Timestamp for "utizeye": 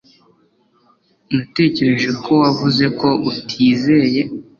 3.29-4.21